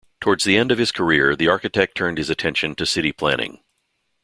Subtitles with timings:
[0.19, 3.59] Towards the end of his career the architect turned his attention to city planning.